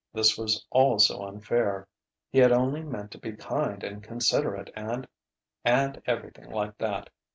[0.13, 1.87] This was all so unfair!
[2.31, 5.07] He had only meant to be kind and considerate and
[5.63, 7.11] and everything like that!